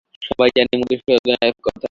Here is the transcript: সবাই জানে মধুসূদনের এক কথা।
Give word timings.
সবাই 0.21 0.49
জানে 0.55 0.73
মধুসূদনের 0.79 1.39
এক 1.47 1.55
কথা। 1.57 1.79